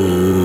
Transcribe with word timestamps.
Ooh. 0.00 0.39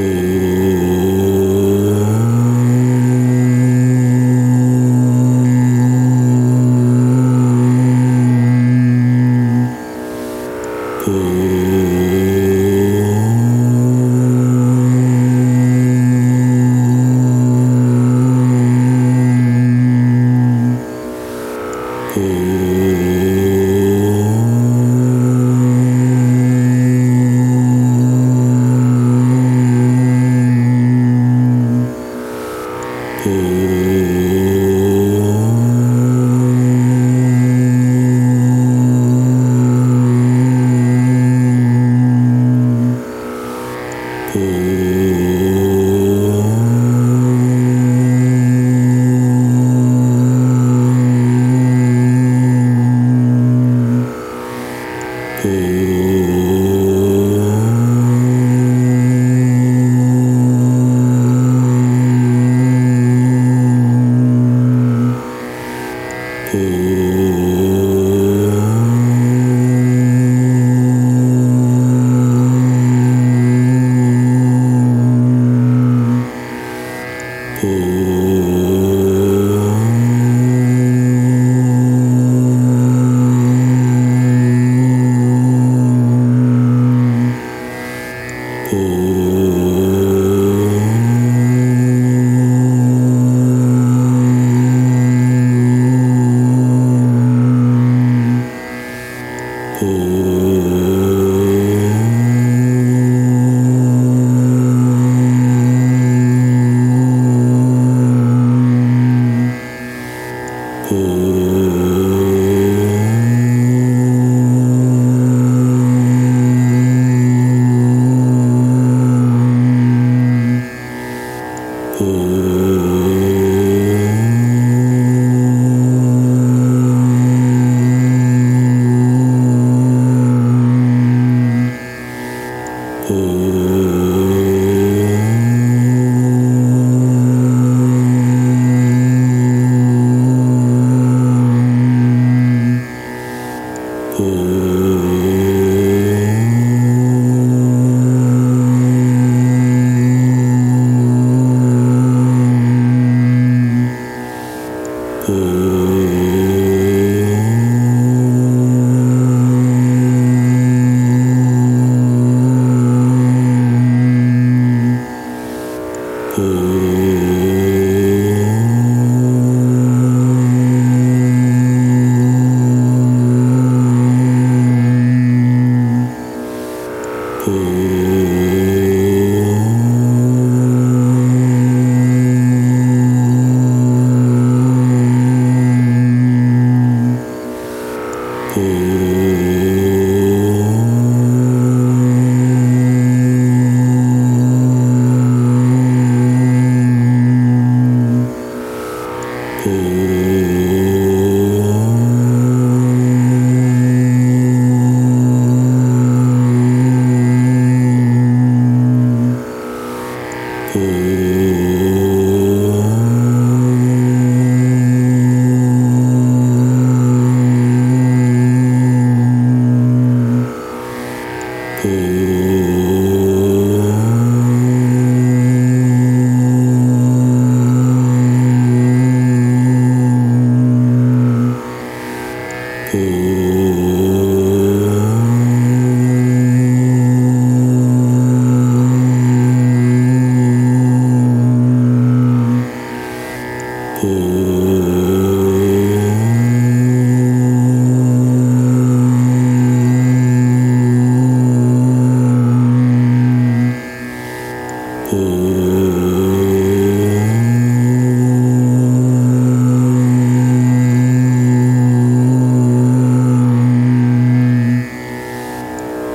que 0.00 0.79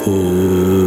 Oh. 0.08 0.85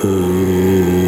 Mm-hmm. 0.00 1.07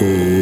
Om 0.00 0.35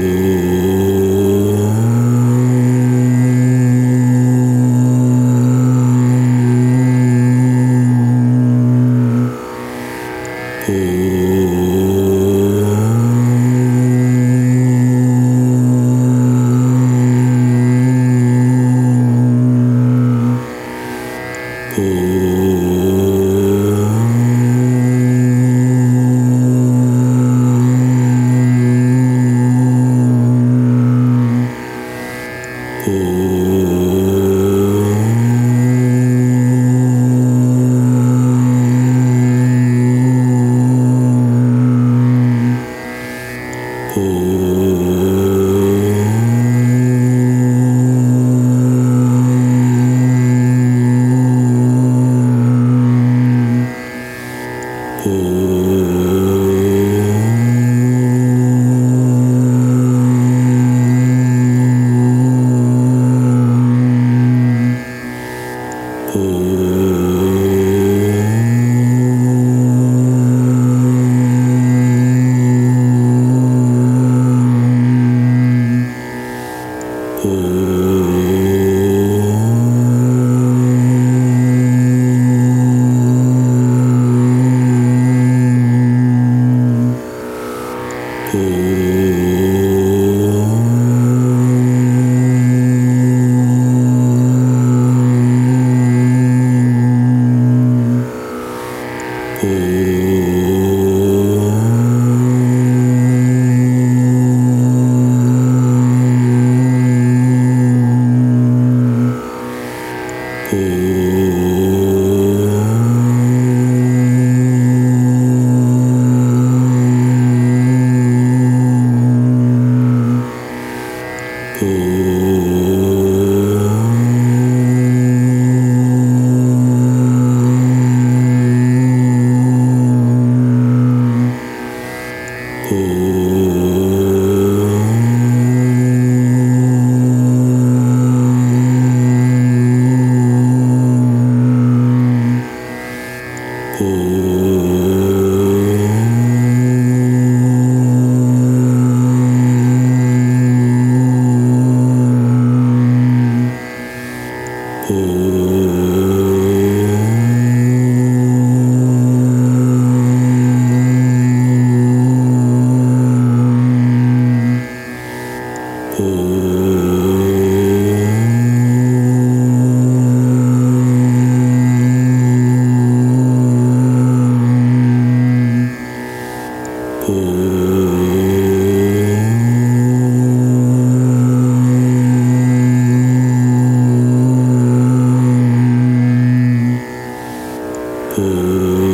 Música 188.34 188.93